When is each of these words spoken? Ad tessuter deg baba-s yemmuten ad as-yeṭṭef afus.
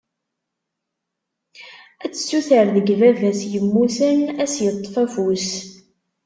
Ad 2.03 2.11
tessuter 2.11 2.65
deg 2.75 2.87
baba-s 2.99 3.41
yemmuten 3.51 4.19
ad 4.29 4.39
as-yeṭṭef 4.49 4.95
afus. 5.03 5.49